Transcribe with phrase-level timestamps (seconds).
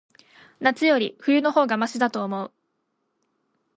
[0.59, 2.51] 夏より、冬の方がましだと思う。